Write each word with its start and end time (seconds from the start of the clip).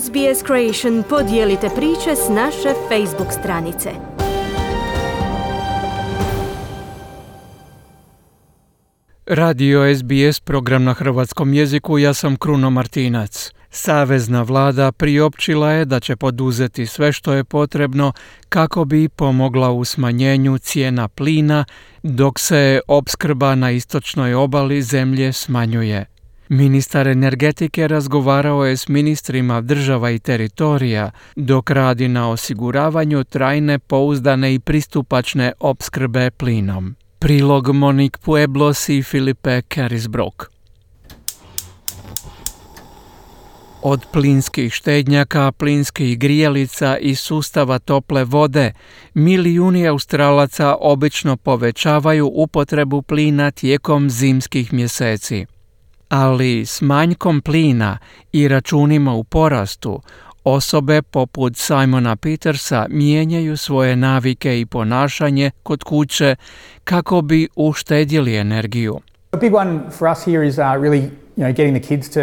SBS 0.00 0.46
Creation 0.46 1.02
podijelite 1.08 1.68
priče 1.76 2.16
s 2.16 2.28
naše 2.28 2.74
Facebook 2.88 3.32
stranice. 3.40 3.90
Radio 9.26 9.94
SBS 9.94 10.40
program 10.40 10.84
na 10.84 10.94
hrvatskom 10.94 11.54
jeziku, 11.54 11.98
ja 11.98 12.14
sam 12.14 12.36
Kruno 12.36 12.70
Martinac. 12.70 13.50
Savezna 13.70 14.42
vlada 14.42 14.92
priopćila 14.92 15.72
je 15.72 15.84
da 15.84 16.00
će 16.00 16.16
poduzeti 16.16 16.86
sve 16.86 17.12
što 17.12 17.32
je 17.32 17.44
potrebno 17.44 18.12
kako 18.48 18.84
bi 18.84 19.08
pomogla 19.08 19.70
u 19.70 19.84
smanjenju 19.84 20.58
cijena 20.58 21.08
plina 21.08 21.64
dok 22.02 22.38
se 22.38 22.80
opskrba 22.88 23.54
na 23.54 23.70
istočnoj 23.70 24.34
obali 24.34 24.82
zemlje 24.82 25.32
smanjuje. 25.32 26.11
Ministar 26.52 27.08
energetike 27.08 27.88
razgovarao 27.88 28.64
je 28.64 28.76
s 28.76 28.88
ministrima 28.88 29.60
država 29.60 30.10
i 30.10 30.18
teritorija 30.18 31.10
dok 31.36 31.70
radi 31.70 32.08
na 32.08 32.30
osiguravanju 32.30 33.24
trajne, 33.24 33.78
pouzdane 33.78 34.54
i 34.54 34.58
pristupačne 34.58 35.52
opskrbe 35.60 36.30
plinom. 36.30 36.96
Prilog 37.18 37.74
Monik 37.74 38.18
Pueblos 38.18 38.88
i 38.88 39.02
Filipe 39.02 39.62
Carisbrook. 39.74 40.50
Od 43.82 44.06
plinskih 44.12 44.72
štednjaka, 44.72 45.52
plinskih 45.52 46.18
grijalica 46.18 46.98
i 46.98 47.14
sustava 47.14 47.78
tople 47.78 48.24
vode, 48.24 48.72
milijuni 49.14 49.88
Australaca 49.88 50.76
obično 50.80 51.36
povećavaju 51.36 52.30
upotrebu 52.34 53.02
plina 53.02 53.50
tijekom 53.50 54.10
zimskih 54.10 54.72
mjeseci. 54.72 55.46
Ali 56.12 56.66
s 56.66 56.80
manjkom 56.80 57.40
plina 57.40 57.98
i 58.32 58.48
računima 58.48 59.14
u 59.14 59.24
porastu, 59.24 60.02
osobe 60.44 61.02
poput 61.02 61.56
Simona 61.56 62.16
Petersa 62.16 62.86
mijenjaju 62.90 63.56
svoje 63.56 63.96
navike 63.96 64.60
i 64.60 64.66
ponašanje 64.66 65.50
kod 65.62 65.82
kuće 65.82 66.36
kako 66.84 67.22
bi 67.22 67.48
uštedjeli 67.56 68.36
energiju. 68.36 69.00
A 69.30 69.36
big 69.36 69.54
one 69.54 69.80
for 69.90 70.08
us 70.08 70.24
here 70.24 70.46
is 70.46 70.58
uh, 70.58 70.64
really, 70.64 71.02
you 71.36 71.44
know, 71.44 71.52
getting 71.52 71.82
the 71.82 71.88
kids 71.88 72.08
to 72.08 72.20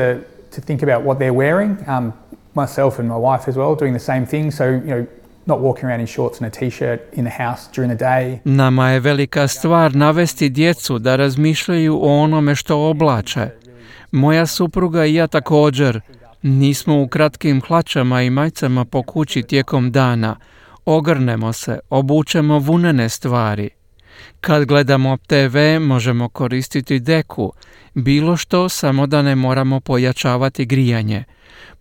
to 0.55 0.61
think 0.61 0.83
about 0.83 1.05
what 1.05 1.17
they're 1.17 1.33
wearing. 1.33 1.75
Um, 1.97 2.13
myself 2.55 2.99
and 2.99 3.07
my 3.07 3.17
wife 3.17 3.51
as 3.51 3.55
well 3.55 3.75
doing 3.79 3.97
the 3.97 4.05
same 4.05 4.25
thing. 4.25 4.51
So, 4.51 4.63
you 4.63 4.79
know, 4.79 5.05
not 5.45 5.59
walking 5.59 5.89
around 5.89 6.01
in 6.01 6.07
shorts 6.07 6.41
and 6.41 6.47
a 6.47 6.59
t-shirt 6.59 6.99
in 7.13 7.23
the 7.25 7.43
house 7.43 7.61
during 7.75 7.97
the 7.97 8.05
day. 8.05 8.39
Nama 8.43 8.89
je 8.89 8.99
velika 8.99 9.47
stvar 9.47 9.95
navesti 9.95 10.49
djecu 10.49 10.99
da 10.99 11.15
razmišljaju 11.15 11.99
o 12.01 12.23
onome 12.23 12.55
što 12.55 12.89
oblače. 12.89 13.49
Moja 14.11 14.45
supruga 14.45 15.05
i 15.05 15.13
ja 15.13 15.27
također 15.27 16.01
nismo 16.41 17.01
u 17.01 17.07
kratkim 17.07 17.61
hlačama 17.61 18.21
i 18.21 18.29
majcama 18.29 18.85
po 18.85 19.03
kući 19.03 19.43
tijekom 19.43 19.91
dana. 19.91 20.35
Ogrnemo 20.85 21.53
se, 21.53 21.79
obučemo 21.89 22.59
vunene 22.59 23.09
stvari. 23.09 23.69
Kad 24.41 24.65
gledamo 24.65 25.17
TV 25.27 25.79
možemo 25.81 26.29
koristiti 26.29 26.99
deku, 26.99 27.53
bilo 27.93 28.37
što 28.37 28.69
samo 28.69 29.07
da 29.07 29.21
ne 29.21 29.35
moramo 29.35 29.79
pojačavati 29.79 30.65
grijanje. 30.65 31.23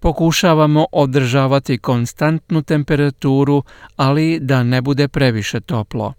Pokušavamo 0.01 0.87
održavati 0.93 1.79
konstantnu 1.79 2.62
temperaturu, 2.62 3.62
ali 3.97 4.39
da 4.41 4.62
ne 4.62 4.81
bude 4.81 5.09
previše 5.09 5.61
toplo. 5.61 6.15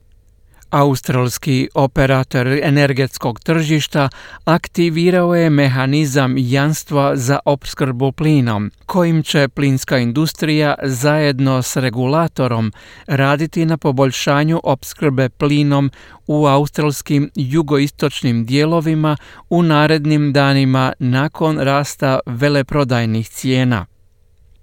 Australski 0.69 1.69
operator 1.73 2.47
energetskog 2.47 3.39
tržišta 3.39 4.09
aktivirao 4.45 5.35
je 5.35 5.49
mehanizam 5.49 6.35
janstva 6.37 7.15
za 7.15 7.39
opskrbu 7.45 8.11
plinom, 8.11 8.71
kojim 8.85 9.23
će 9.23 9.47
plinska 9.47 9.97
industrija 9.97 10.75
zajedno 10.83 11.61
s 11.61 11.75
regulatorom 11.75 12.73
raditi 13.07 13.65
na 13.65 13.77
poboljšanju 13.77 14.61
opskrbe 14.63 15.29
plinom 15.29 15.91
u 16.27 16.45
australskim 16.45 17.31
jugoistočnim 17.35 18.45
dijelovima 18.45 19.17
u 19.49 19.63
narednim 19.63 20.33
danima 20.33 20.93
nakon 20.99 21.59
rasta 21.59 22.19
veleprodajnih 22.25 23.29
cijena. 23.29 23.85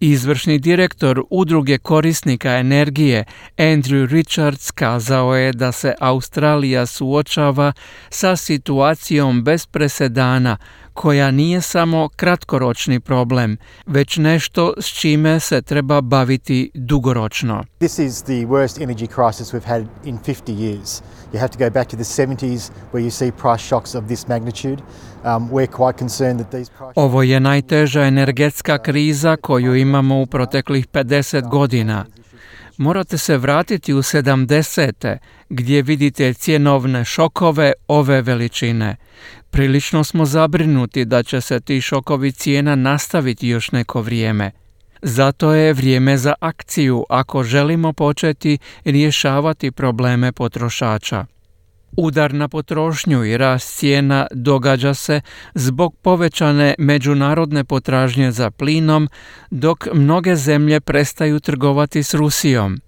Izvršni 0.00 0.58
direktor 0.58 1.22
udruge 1.30 1.78
korisnika 1.78 2.58
energije 2.58 3.24
Andrew 3.56 4.06
Richards 4.06 4.70
kazao 4.70 5.36
je 5.36 5.52
da 5.52 5.72
se 5.72 5.94
Australija 6.00 6.86
suočava 6.86 7.72
sa 8.10 8.36
situacijom 8.36 9.44
bez 9.44 9.66
presedana 9.66 10.56
koja 10.96 11.30
nije 11.30 11.60
samo 11.60 12.08
kratkoročni 12.16 13.00
problem, 13.00 13.56
već 13.86 14.16
nešto 14.16 14.74
s 14.80 14.86
čime 14.86 15.40
se 15.40 15.62
treba 15.62 16.00
baviti 16.00 16.70
dugoročno. 16.74 17.64
This 17.78 17.98
is 17.98 18.22
the 18.22 18.32
worst 18.32 18.80
energy 18.80 19.06
crisis 19.06 19.54
we've 19.54 19.66
had 19.66 19.84
in 20.04 20.18
50 20.18 20.32
years. 20.46 21.02
You 21.32 21.38
have 21.38 21.48
to 21.48 21.58
go 21.58 21.70
back 21.70 21.88
to 21.88 21.96
the 21.96 22.04
70s 22.04 22.70
where 22.92 23.04
you 23.04 23.10
see 23.10 23.30
price 23.30 23.62
shocks 23.66 23.94
of 23.94 24.04
this 24.06 24.28
magnitude. 24.28 24.82
Um, 25.24 25.50
we're 25.50 25.66
quite 25.66 25.98
concerned 25.98 26.40
that 26.40 26.50
these 26.50 26.70
price 26.78 26.92
Ovo 26.94 27.22
je 27.22 27.40
najteža 27.40 28.02
energetska 28.02 28.78
kriza 28.78 29.36
koju 29.36 29.74
imamo 29.74 30.20
u 30.20 30.26
proteklih 30.26 30.88
50 30.88 31.48
godina. 31.50 32.04
Morate 32.78 33.18
se 33.18 33.38
vratiti 33.38 33.94
u 33.94 33.98
70. 33.98 35.16
gdje 35.48 35.82
vidite 35.82 36.34
cjenovne 36.34 37.04
šokove 37.04 37.72
ove 37.88 38.22
veličine. 38.22 38.96
Prilično 39.50 40.04
smo 40.04 40.24
zabrinuti 40.24 41.04
da 41.04 41.22
će 41.22 41.40
se 41.40 41.60
ti 41.60 41.80
šokovi 41.80 42.32
cijena 42.32 42.74
nastaviti 42.74 43.48
još 43.48 43.70
neko 43.72 44.00
vrijeme. 44.00 44.50
Zato 45.02 45.54
je 45.54 45.72
vrijeme 45.72 46.16
za 46.16 46.34
akciju 46.40 47.04
ako 47.08 47.42
želimo 47.42 47.92
početi 47.92 48.58
rješavati 48.84 49.70
probleme 49.70 50.32
potrošača. 50.32 51.35
Udar 51.96 52.34
na 52.34 52.48
potrošnju 52.48 53.24
i 53.24 53.36
rast 53.36 53.78
cijena 53.78 54.26
događa 54.30 54.94
se 54.94 55.20
zbog 55.54 55.96
povećane 56.02 56.74
međunarodne 56.78 57.64
potražnje 57.64 58.32
za 58.32 58.50
plinom, 58.50 59.08
dok 59.50 59.86
mnoge 59.94 60.36
zemlje 60.36 60.80
prestaju 60.80 61.40
trgovati 61.40 62.02
s 62.02 62.14
Rusijom. 62.14 62.80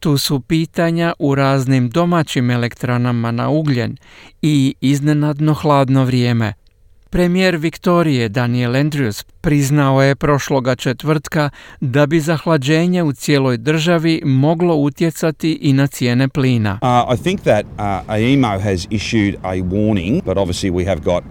Tu 0.00 0.18
su 0.18 0.40
pitanja 0.40 1.12
u 1.18 1.34
raznim 1.34 1.90
domaćim 1.90 2.50
elektranama 2.50 3.30
na 3.30 3.48
ugljen 3.48 3.96
i 4.42 4.74
iznenadno 4.80 5.54
hladno 5.54 6.04
vrijeme. 6.04 6.54
Premijer 7.10 7.56
Viktorije 7.56 8.28
Daniel 8.28 8.76
Andrews 8.76 9.24
priznao 9.40 10.02
je 10.02 10.14
prošloga 10.14 10.76
četvrtka 10.76 11.50
da 11.80 12.06
bi 12.06 12.20
zahlađenje 12.20 13.02
u 13.02 13.12
cijeloj 13.12 13.56
državi 13.56 14.22
moglo 14.24 14.74
utjecati 14.74 15.52
i 15.52 15.72
na 15.72 15.86
cijene 15.86 16.28
plina. 16.28 16.78
Uh, 16.82 17.14
I 17.14 17.22
think 17.22 17.40
that 17.40 17.64
uh, 17.64 18.14
AEMO 18.14 18.58
has 18.58 18.86
issued 18.90 19.34
a 19.42 19.54
warning, 19.54 20.22
but 20.24 20.36
obviously 20.36 20.70
we 20.70 20.86
have 20.86 21.00
got 21.00 21.24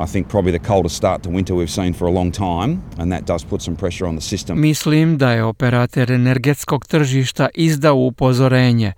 I 0.00 0.06
think 0.12 0.28
probably 0.28 0.58
the 0.58 0.66
coldest 0.66 0.96
start 0.96 1.22
to 1.22 1.30
winter 1.30 1.54
we've 1.54 1.82
seen 1.82 1.94
for 1.94 2.08
a 2.08 2.12
long 2.12 2.32
time 2.32 2.76
and 2.98 3.12
that 3.12 3.26
does 3.26 3.44
put 3.44 3.62
some 3.62 3.76
pressure 3.76 4.08
on 4.08 4.18
the 4.18 4.36
system. 4.36 4.60
Mislim 4.60 5.18
da 5.18 5.32
je 5.32 5.44
operator 5.44 6.12
energetskog 6.12 6.86
tržišta 6.86 7.48
izdao 7.54 7.96
upozorenje. 7.96 8.92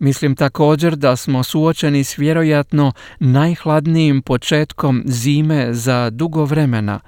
Mislim 0.00 0.36
također 0.36 0.96
da 0.96 1.16
smo 1.16 1.42
suočeni 1.42 2.04
s 2.04 2.18
vjerojatno 2.18 2.92
najhladnijim 3.18 4.22
početkom 4.22 5.02
zime 5.06 5.74
za 5.74 6.10
dugo 6.10 6.44
vremena, 6.44 7.00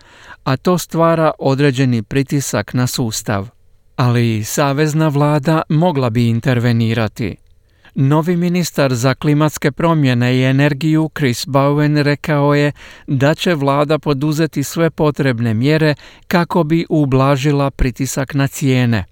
a 0.44 0.56
to 0.56 0.78
stvara 0.78 1.30
određeni 1.38 2.02
pritisak 2.02 2.74
na 2.74 2.86
sustav. 2.86 3.48
Ali 3.96 4.44
savezna 4.44 5.08
vlada 5.08 5.62
mogla 5.68 6.10
bi 6.10 6.28
intervenirati. 6.28 7.36
Novi 7.94 8.36
ministar 8.36 8.94
za 8.94 9.14
klimatske 9.14 9.72
promjene 9.72 10.36
i 10.36 10.44
energiju 10.44 11.10
Chris 11.16 11.46
Bowen 11.46 12.02
rekao 12.02 12.54
je 12.54 12.72
da 13.06 13.34
će 13.34 13.54
vlada 13.54 13.98
poduzeti 13.98 14.64
sve 14.64 14.90
potrebne 14.90 15.54
mjere 15.54 15.94
kako 16.26 16.64
bi 16.64 16.86
ublažila 16.88 17.70
pritisak 17.70 18.34
na 18.34 18.48
cijene. 18.48 19.04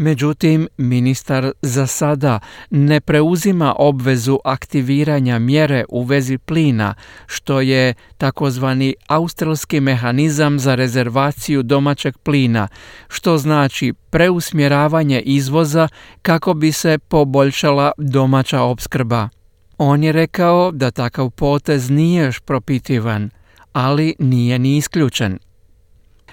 Međutim, 0.00 0.68
ministar 0.76 1.52
za 1.62 1.86
sada 1.86 2.38
ne 2.70 3.00
preuzima 3.00 3.74
obvezu 3.78 4.38
aktiviranja 4.44 5.38
mjere 5.38 5.84
u 5.88 6.02
vezi 6.02 6.38
plina, 6.38 6.94
što 7.26 7.60
je 7.60 7.94
takozvani 8.18 8.94
australski 9.06 9.80
mehanizam 9.80 10.58
za 10.58 10.74
rezervaciju 10.74 11.62
domaćeg 11.62 12.18
plina, 12.18 12.68
što 13.08 13.38
znači 13.38 13.92
preusmjeravanje 14.10 15.20
izvoza 15.20 15.88
kako 16.22 16.54
bi 16.54 16.72
se 16.72 16.98
poboljšala 16.98 17.92
domaća 17.98 18.62
opskrba. 18.62 19.28
On 19.78 20.02
je 20.02 20.12
rekao 20.12 20.70
da 20.70 20.90
takav 20.90 21.30
potez 21.30 21.90
nije 21.90 22.24
još 22.24 22.40
propitivan, 22.40 23.30
ali 23.72 24.14
nije 24.18 24.58
ni 24.58 24.76
isključen. 24.76 25.38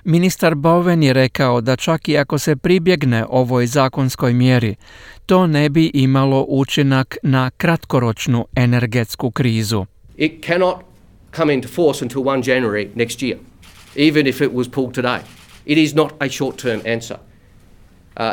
Ministar 0.08 0.56
Bowen 0.56 1.04
je 1.04 1.14
rekao 1.14 1.62
da 1.62 1.76
čak 1.76 2.10
i 2.10 2.18
ako 2.18 2.40
se 2.40 2.56
pribjegne 2.56 3.26
ovoj 3.30 3.68
zakonskoj 3.68 4.34
mjeri, 4.34 4.76
to 5.26 5.48
ne 5.48 5.70
bi 5.70 5.92
imalo 5.94 6.46
učinak 6.50 7.18
na 7.24 7.52
kratkoročnu 7.58 8.46
energetsku 8.56 9.32
krizu. 9.32 9.86
It 10.18 10.46
cannot 10.46 10.76
come 11.36 11.54
into 11.54 11.68
force 11.68 12.06
until 12.06 12.22
1 12.22 12.44
January 12.44 12.88
next 12.96 13.22
year, 13.22 13.38
even 13.96 14.28
if 14.28 14.42
it 14.42 14.52
was 14.54 14.68
pulled 14.72 14.94
today. 14.94 15.20
It 15.66 15.78
is 15.78 15.94
not 15.94 16.14
a 16.20 16.30
short 16.30 16.62
term 16.62 16.82
answer. 16.96 17.18
Uh. 18.18 18.24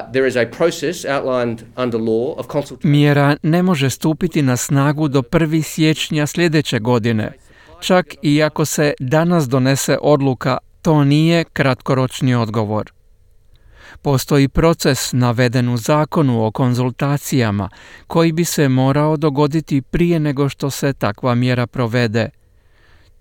Mjera 2.83 3.37
ne 3.43 3.63
može 3.63 3.91
stupiti 3.91 4.43
na 4.43 4.57
snagu 4.57 5.09
do 5.09 5.23
1. 5.23 5.63
siječnja 5.63 6.27
sljedeće 6.27 6.79
godine. 6.79 7.33
Čak 7.81 8.15
i 8.23 8.43
ako 8.43 8.65
se 8.65 8.95
danas 9.01 9.49
donese 9.49 9.99
odluka, 10.03 10.59
to 10.83 11.05
nije 11.05 11.45
kratkoročni 11.45 12.35
odgovor. 12.35 12.93
Postoji 14.03 14.49
proces 14.49 15.13
naveden 15.13 15.69
u 15.69 15.77
zakonu 15.77 16.45
o 16.45 16.51
konzultacijama 16.51 17.69
koji 18.07 18.33
bi 18.33 18.45
se 18.45 18.69
morao 18.69 19.17
dogoditi 19.17 19.83
prije 19.83 20.21
nego 20.21 20.49
što 20.49 20.71
se 20.71 20.93
takva 20.93 21.35
mjera 21.35 21.67
provede. 21.67 22.31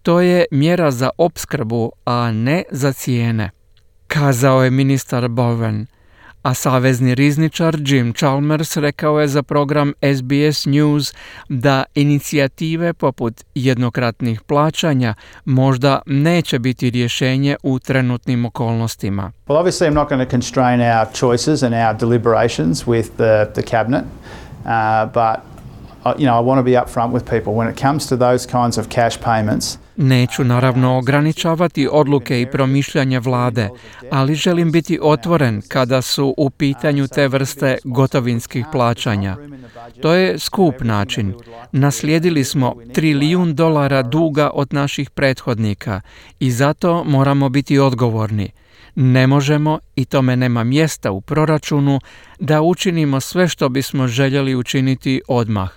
To 0.01 0.21
je 0.21 0.45
mjera 0.51 0.91
za 0.91 1.09
opskrbu, 1.17 1.91
a 2.05 2.31
ne 2.31 2.63
za 2.71 2.93
cijene. 2.93 3.49
Kazao 4.07 4.63
je 4.63 4.71
ministar 4.71 5.23
Bowen 5.23 5.85
a 6.41 6.53
savezni 6.53 7.15
rizničar 7.15 7.77
Jim 7.85 8.13
Chalmers 8.13 8.77
rekao 8.77 9.19
je 9.19 9.27
za 9.27 9.43
program 9.43 9.93
SBS 10.15 10.65
News 10.65 11.13
da 11.49 11.83
inicijative 11.95 12.93
poput 12.93 13.41
jednokratnih 13.55 14.41
plaćanja 14.41 15.13
možda 15.45 16.01
neće 16.05 16.59
biti 16.59 16.89
rješenje 16.89 17.55
u 17.63 17.79
trenutnim 17.79 18.45
okolnostima. 18.45 19.31
Well, 19.47 19.59
obviously 19.59 19.87
I'm 19.87 19.93
not 19.93 20.09
going 20.09 20.29
to 20.29 20.31
constrain 20.31 20.81
our 20.81 21.07
choices 21.13 21.63
and 21.63 21.73
our 21.73 21.97
deliberations 21.99 22.87
with 22.87 23.09
the, 23.17 23.61
the 23.61 23.63
cabinet, 23.63 24.03
uh, 24.03 25.05
but 25.13 25.51
uh, 26.05 26.13
you 26.17 26.25
know, 26.25 26.35
I 26.35 26.41
want 26.41 26.57
to 26.59 26.63
be 26.63 26.71
upfront 26.71 27.11
with 27.13 27.25
people 27.25 27.53
when 27.53 27.73
it 27.73 27.81
comes 27.81 28.07
to 28.07 28.17
those 28.17 28.47
kinds 28.47 28.77
of 28.77 28.89
cash 28.89 29.19
payments. 29.19 29.77
Neću 30.01 30.43
naravno 30.43 30.97
ograničavati 30.97 31.87
odluke 31.91 32.41
i 32.41 32.51
promišljanja 32.51 33.19
vlade, 33.19 33.69
ali 34.11 34.35
želim 34.35 34.71
biti 34.71 34.99
otvoren 35.01 35.61
kada 35.67 36.01
su 36.01 36.33
u 36.37 36.49
pitanju 36.49 37.07
te 37.07 37.27
vrste 37.27 37.77
gotovinskih 37.83 38.65
plaćanja. 38.71 39.37
To 40.01 40.13
je 40.13 40.39
skup 40.39 40.75
način. 40.81 41.33
Naslijedili 41.71 42.43
smo 42.43 42.75
trilijun 42.93 43.55
dolara 43.55 44.01
duga 44.01 44.49
od 44.53 44.73
naših 44.73 45.09
prethodnika 45.09 46.01
i 46.39 46.51
zato 46.51 47.03
moramo 47.03 47.49
biti 47.49 47.79
odgovorni. 47.79 48.51
Ne 48.95 49.27
možemo, 49.27 49.79
i 49.95 50.05
tome 50.05 50.35
nema 50.35 50.63
mjesta 50.63 51.11
u 51.11 51.21
proračunu, 51.21 51.99
da 52.39 52.61
učinimo 52.61 53.19
sve 53.19 53.47
što 53.47 53.69
bismo 53.69 54.07
željeli 54.07 54.55
učiniti 54.55 55.21
odmah. 55.27 55.71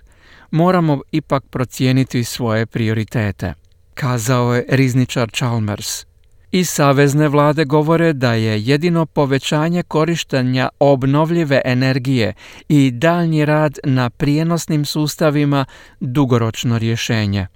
Moramo 0.50 1.00
ipak 1.12 1.44
procijeniti 1.50 2.24
svoje 2.24 2.66
prioritete 2.66 3.63
kazao 3.94 4.54
je 4.54 4.64
rizničar 4.68 5.30
Chalmers. 5.30 6.06
I 6.50 6.64
savezne 6.64 7.28
vlade 7.28 7.64
govore 7.64 8.12
da 8.12 8.32
je 8.32 8.62
jedino 8.62 9.06
povećanje 9.06 9.82
korištenja 9.82 10.68
obnovljive 10.78 11.62
energije 11.64 12.34
i 12.68 12.90
daljnji 12.90 13.44
rad 13.44 13.78
na 13.84 14.10
prijenosnim 14.10 14.84
sustavima 14.84 15.64
dugoročno 16.00 16.78
rješenje. 16.78 17.46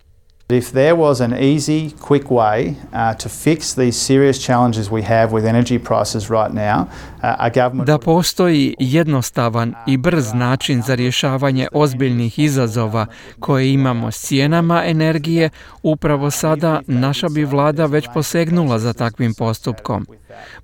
If 0.51 0.73
there 0.73 0.97
was 0.97 1.21
an 1.21 1.35
easy, 1.35 1.91
quick 2.01 2.31
way 2.31 2.77
uh, 2.93 3.15
to 3.15 3.29
fix 3.29 3.75
these 3.75 3.97
serious 3.97 4.39
challenges 4.47 4.91
we 4.91 5.03
have 5.03 5.31
with 5.31 5.45
energy 5.45 5.79
prices 5.79 6.31
right 6.31 6.55
now, 6.55 6.89
uh, 7.23 7.37
a 7.39 7.51
government 7.51 7.87
Da 7.87 7.99
postoji 7.99 8.75
jednostavan 8.79 9.75
i 9.87 9.97
brz 9.97 10.33
način 10.35 10.83
za 10.83 10.95
rješavanje 10.95 11.69
ozbiljnih 11.73 12.39
izazova 12.39 13.07
koje 13.41 13.73
imamo 13.73 14.11
s 14.11 14.21
cijenama 14.21 14.85
energije, 14.85 15.51
upravo 15.83 16.31
sada 16.31 16.81
naša 16.87 17.29
bi 17.29 17.45
vlada 17.45 17.87
već 17.87 18.09
posegnula 18.15 18.79
za 18.79 18.93
takvim 18.93 19.35
postupkom. 19.35 20.07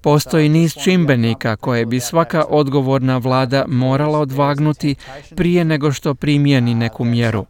Postoji 0.01 0.49
niz 0.49 0.75
čimbenika 0.85 1.57
koje 1.57 1.87
bi 1.87 2.01
svaka 2.01 2.45
odgovorna 2.49 3.17
vlada 3.19 3.65
morala 3.69 4.19
odvagnuti 4.19 4.95
prije 5.37 5.65
nego 5.65 5.93
što 5.93 6.15
primijeni 6.15 6.75
neku 6.75 7.05
mjeru. 7.05 7.47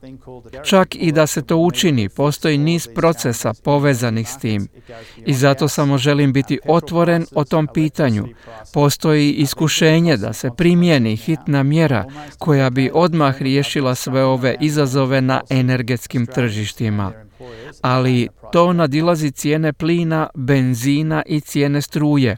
Čak 0.64 0.94
i 0.94 1.12
da 1.12 1.26
se 1.26 1.42
to 1.42 1.56
učini, 1.56 2.08
postoji 2.24 2.58
niz 2.58 2.88
procesa 2.94 3.54
povezanih 3.64 4.28
s 4.28 4.38
tim. 4.38 4.68
I 5.26 5.34
zato 5.34 5.68
samo 5.68 5.98
želim 5.98 6.32
biti 6.32 6.58
otvoren 6.66 7.26
o 7.34 7.44
tom 7.44 7.68
pitanju. 7.74 8.28
Postoji 8.72 9.32
iskušenje 9.32 10.16
da 10.16 10.32
se 10.32 10.50
primijeni 10.56 11.16
hitna 11.16 11.62
mjera 11.62 12.04
koja 12.38 12.70
bi 12.70 12.90
odmah 12.94 13.42
riješila 13.42 13.94
sve 13.94 14.24
ove 14.24 14.56
izazove 14.60 15.20
na 15.20 15.40
energetskim 15.50 16.26
tržištima 16.26 17.12
ali 17.80 18.28
to 18.52 18.72
nadilazi 18.72 19.30
cijene 19.30 19.72
plina, 19.72 20.28
benzina 20.34 21.22
i 21.26 21.40
cijene 21.40 21.82
struje. 21.82 22.36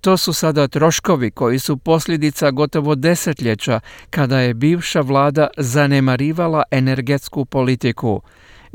To 0.00 0.16
su 0.16 0.32
sada 0.32 0.68
troškovi 0.68 1.30
koji 1.30 1.58
su 1.58 1.76
posljedica 1.76 2.50
gotovo 2.50 2.94
desetljeća 2.94 3.80
kada 4.10 4.40
je 4.40 4.54
bivša 4.54 5.00
vlada 5.00 5.48
zanemarivala 5.56 6.62
energetsku 6.70 7.44
politiku. 7.44 8.22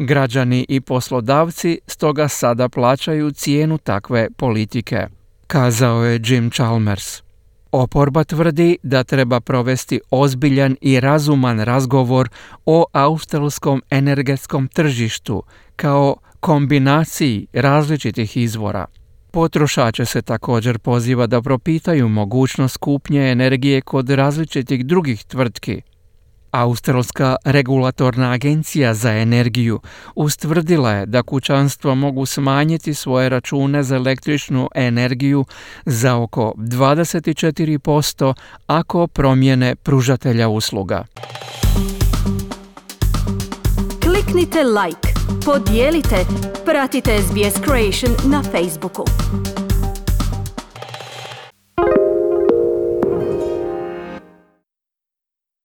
Građani 0.01 0.65
i 0.69 0.81
poslodavci 0.81 1.79
stoga 1.87 2.27
sada 2.27 2.69
plaćaju 2.69 3.31
cijenu 3.31 3.77
takve 3.77 4.27
politike, 4.37 5.07
kazao 5.47 6.05
je 6.05 6.21
Jim 6.25 6.51
Chalmers. 6.51 7.21
Oporba 7.71 8.23
tvrdi 8.23 8.77
da 8.83 9.03
treba 9.03 9.39
provesti 9.39 9.99
ozbiljan 10.11 10.75
i 10.81 10.99
razuman 10.99 11.59
razgovor 11.59 12.29
o 12.65 12.85
australskom 12.91 13.83
energetskom 13.89 14.67
tržištu 14.67 15.43
kao 15.75 16.15
kombinaciji 16.39 17.47
različitih 17.53 18.37
izvora. 18.37 18.85
Potrošače 19.31 20.05
se 20.05 20.21
također 20.21 20.79
poziva 20.79 21.27
da 21.27 21.41
propitaju 21.41 22.09
mogućnost 22.09 22.77
kupnje 22.77 23.31
energije 23.31 23.81
kod 23.81 24.09
različitih 24.09 24.85
drugih 24.85 25.23
tvrtki, 25.23 25.81
Australska 26.51 27.35
regulatorna 27.45 28.31
agencija 28.31 28.93
za 28.93 29.11
energiju 29.11 29.79
ustvrdila 30.15 30.91
je 30.91 31.05
da 31.05 31.23
kućanstva 31.23 31.95
mogu 31.95 32.25
smanjiti 32.25 32.93
svoje 32.93 33.29
račune 33.29 33.83
za 33.83 33.95
električnu 33.95 34.69
energiju 34.75 35.45
za 35.85 36.15
oko 36.15 36.53
24% 36.57 38.33
ako 38.67 39.07
promijene 39.07 39.75
pružatelja 39.75 40.47
usluga. 40.47 41.05
Kliknite 44.03 44.63
like, 44.63 45.09
podijelite, 45.45 46.25
pratite 46.65 47.21
SBS 47.21 47.63
Creation 47.63 48.31
na 48.31 48.43
Facebooku. 48.43 49.05